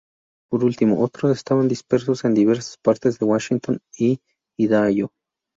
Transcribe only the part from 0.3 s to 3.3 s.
Por último, otros estaban dispersos en diversas partes de